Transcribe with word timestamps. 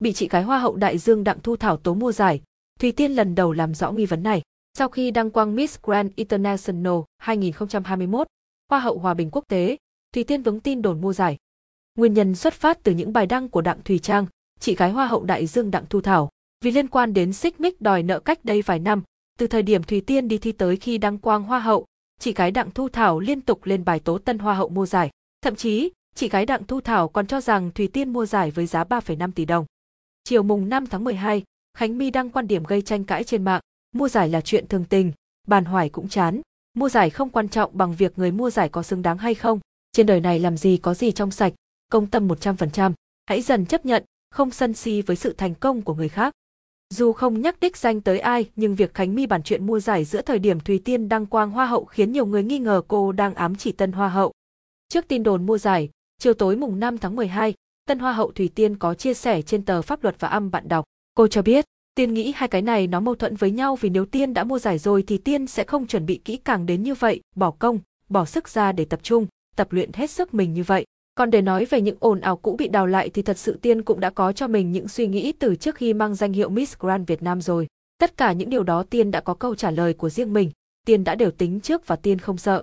bị 0.00 0.12
chị 0.12 0.28
gái 0.28 0.42
Hoa 0.42 0.58
hậu 0.58 0.76
Đại 0.76 0.98
Dương 0.98 1.24
Đặng 1.24 1.40
Thu 1.42 1.56
Thảo 1.56 1.76
tố 1.76 1.94
mua 1.94 2.12
giải, 2.12 2.42
Thùy 2.78 2.92
Tiên 2.92 3.12
lần 3.12 3.34
đầu 3.34 3.52
làm 3.52 3.74
rõ 3.74 3.92
nghi 3.92 4.06
vấn 4.06 4.22
này. 4.22 4.42
Sau 4.78 4.88
khi 4.88 5.10
đăng 5.10 5.30
quang 5.30 5.56
Miss 5.56 5.78
Grand 5.82 6.12
International 6.16 6.94
2021, 7.18 8.26
Hoa 8.70 8.80
hậu 8.80 8.98
Hòa 8.98 9.14
bình 9.14 9.28
quốc 9.32 9.44
tế, 9.48 9.76
Thùy 10.14 10.24
Tiên 10.24 10.42
vướng 10.42 10.60
tin 10.60 10.82
đồn 10.82 11.00
mua 11.00 11.12
giải. 11.12 11.36
Nguyên 11.98 12.14
nhân 12.14 12.34
xuất 12.34 12.54
phát 12.54 12.78
từ 12.82 12.92
những 12.92 13.12
bài 13.12 13.26
đăng 13.26 13.48
của 13.48 13.60
Đặng 13.60 13.82
Thùy 13.84 13.98
Trang, 13.98 14.26
chị 14.60 14.74
gái 14.74 14.90
Hoa 14.90 15.06
hậu 15.06 15.24
Đại 15.24 15.46
Dương 15.46 15.70
Đặng 15.70 15.84
Thu 15.90 16.00
Thảo, 16.00 16.30
vì 16.64 16.70
liên 16.70 16.88
quan 16.88 17.14
đến 17.14 17.32
xích 17.32 17.60
mích 17.60 17.80
đòi 17.80 18.02
nợ 18.02 18.20
cách 18.20 18.44
đây 18.44 18.62
vài 18.62 18.78
năm, 18.78 19.02
từ 19.38 19.46
thời 19.46 19.62
điểm 19.62 19.82
Thùy 19.82 20.00
Tiên 20.00 20.28
đi 20.28 20.38
thi 20.38 20.52
tới 20.52 20.76
khi 20.76 20.98
đăng 20.98 21.18
quang 21.18 21.42
Hoa 21.42 21.58
hậu, 21.58 21.86
chị 22.20 22.32
gái 22.32 22.50
Đặng 22.50 22.70
Thu 22.70 22.88
Thảo 22.88 23.20
liên 23.20 23.40
tục 23.40 23.60
lên 23.64 23.84
bài 23.84 24.00
tố 24.00 24.18
Tân 24.18 24.38
Hoa 24.38 24.54
hậu 24.54 24.68
mua 24.68 24.86
giải. 24.86 25.10
Thậm 25.42 25.56
chí, 25.56 25.90
chị 26.14 26.28
gái 26.28 26.46
Đặng 26.46 26.66
Thu 26.66 26.80
Thảo 26.80 27.08
còn 27.08 27.26
cho 27.26 27.40
rằng 27.40 27.70
Thùy 27.70 27.88
Tiên 27.88 28.12
mua 28.12 28.26
giải 28.26 28.50
với 28.50 28.66
giá 28.66 28.84
3,5 28.84 29.32
tỷ 29.32 29.44
đồng. 29.44 29.66
Chiều 30.24 30.42
mùng 30.42 30.68
5 30.68 30.86
tháng 30.86 31.04
12, 31.04 31.42
Khánh 31.76 31.98
My 31.98 32.10
đăng 32.10 32.30
quan 32.30 32.48
điểm 32.48 32.64
gây 32.64 32.82
tranh 32.82 33.04
cãi 33.04 33.24
trên 33.24 33.44
mạng, 33.44 33.60
mua 33.92 34.08
giải 34.08 34.28
là 34.28 34.40
chuyện 34.40 34.66
thường 34.68 34.84
tình, 34.84 35.12
bàn 35.46 35.64
hoài 35.64 35.88
cũng 35.88 36.08
chán, 36.08 36.40
mua 36.74 36.88
giải 36.88 37.10
không 37.10 37.30
quan 37.30 37.48
trọng 37.48 37.78
bằng 37.78 37.94
việc 37.94 38.18
người 38.18 38.30
mua 38.30 38.50
giải 38.50 38.68
có 38.68 38.82
xứng 38.82 39.02
đáng 39.02 39.18
hay 39.18 39.34
không, 39.34 39.60
trên 39.92 40.06
đời 40.06 40.20
này 40.20 40.38
làm 40.38 40.56
gì 40.56 40.76
có 40.76 40.94
gì 40.94 41.12
trong 41.12 41.30
sạch, 41.30 41.52
công 41.90 42.06
tâm 42.06 42.28
100%, 42.28 42.92
hãy 43.26 43.42
dần 43.42 43.66
chấp 43.66 43.86
nhận, 43.86 44.04
không 44.30 44.50
sân 44.50 44.74
si 44.74 45.02
với 45.02 45.16
sự 45.16 45.34
thành 45.38 45.54
công 45.54 45.82
của 45.82 45.94
người 45.94 46.08
khác. 46.08 46.34
Dù 46.94 47.12
không 47.12 47.40
nhắc 47.40 47.60
đích 47.60 47.76
danh 47.76 48.00
tới 48.00 48.18
ai, 48.18 48.50
nhưng 48.56 48.74
việc 48.74 48.94
Khánh 48.94 49.14
My 49.14 49.26
bàn 49.26 49.42
chuyện 49.42 49.66
mua 49.66 49.80
giải 49.80 50.04
giữa 50.04 50.22
thời 50.22 50.38
điểm 50.38 50.60
Thùy 50.60 50.78
Tiên 50.78 51.08
đăng 51.08 51.26
quang 51.26 51.50
Hoa 51.50 51.66
hậu 51.66 51.84
khiến 51.84 52.12
nhiều 52.12 52.26
người 52.26 52.42
nghi 52.42 52.58
ngờ 52.58 52.82
cô 52.88 53.12
đang 53.12 53.34
ám 53.34 53.56
chỉ 53.56 53.72
Tân 53.72 53.92
Hoa 53.92 54.08
hậu. 54.08 54.32
Trước 54.88 55.08
tin 55.08 55.22
đồn 55.22 55.46
mua 55.46 55.58
giải, 55.58 55.90
chiều 56.18 56.34
tối 56.34 56.56
mùng 56.56 56.80
5 56.80 56.98
tháng 56.98 57.16
12, 57.16 57.54
Tân 57.90 57.98
Hoa 57.98 58.12
hậu 58.12 58.32
Thủy 58.32 58.50
Tiên 58.54 58.76
có 58.76 58.94
chia 58.94 59.14
sẻ 59.14 59.42
trên 59.42 59.64
tờ 59.64 59.82
Pháp 59.82 60.02
luật 60.02 60.16
và 60.18 60.28
âm 60.28 60.50
bạn 60.50 60.68
đọc. 60.68 60.84
Cô 61.14 61.26
cho 61.26 61.42
biết, 61.42 61.64
Tiên 61.94 62.14
nghĩ 62.14 62.32
hai 62.36 62.48
cái 62.48 62.62
này 62.62 62.86
nó 62.86 63.00
mâu 63.00 63.14
thuẫn 63.14 63.36
với 63.36 63.50
nhau 63.50 63.76
vì 63.76 63.88
nếu 63.88 64.06
Tiên 64.06 64.34
đã 64.34 64.44
mua 64.44 64.58
giải 64.58 64.78
rồi 64.78 65.04
thì 65.06 65.18
Tiên 65.18 65.46
sẽ 65.46 65.64
không 65.64 65.86
chuẩn 65.86 66.06
bị 66.06 66.20
kỹ 66.24 66.36
càng 66.36 66.66
đến 66.66 66.82
như 66.82 66.94
vậy, 66.94 67.20
bỏ 67.36 67.50
công, 67.50 67.78
bỏ 68.08 68.24
sức 68.24 68.48
ra 68.48 68.72
để 68.72 68.84
tập 68.84 69.00
trung, 69.02 69.26
tập 69.56 69.72
luyện 69.72 69.90
hết 69.92 70.10
sức 70.10 70.34
mình 70.34 70.54
như 70.54 70.62
vậy. 70.62 70.84
Còn 71.14 71.30
để 71.30 71.42
nói 71.42 71.64
về 71.64 71.80
những 71.80 71.96
ồn 72.00 72.20
ào 72.20 72.36
cũ 72.36 72.56
bị 72.58 72.68
đào 72.68 72.86
lại 72.86 73.08
thì 73.08 73.22
thật 73.22 73.38
sự 73.38 73.58
Tiên 73.62 73.82
cũng 73.82 74.00
đã 74.00 74.10
có 74.10 74.32
cho 74.32 74.48
mình 74.48 74.72
những 74.72 74.88
suy 74.88 75.06
nghĩ 75.06 75.32
từ 75.32 75.56
trước 75.56 75.74
khi 75.74 75.94
mang 75.94 76.14
danh 76.14 76.32
hiệu 76.32 76.48
Miss 76.48 76.78
Grand 76.78 77.06
Việt 77.06 77.22
Nam 77.22 77.40
rồi. 77.40 77.66
Tất 77.98 78.16
cả 78.16 78.32
những 78.32 78.50
điều 78.50 78.62
đó 78.62 78.82
Tiên 78.82 79.10
đã 79.10 79.20
có 79.20 79.34
câu 79.34 79.54
trả 79.54 79.70
lời 79.70 79.94
của 79.94 80.10
riêng 80.10 80.32
mình, 80.32 80.50
Tiên 80.86 81.04
đã 81.04 81.14
đều 81.14 81.30
tính 81.30 81.60
trước 81.60 81.86
và 81.86 81.96
Tiên 81.96 82.18
không 82.18 82.38
sợ. 82.38 82.62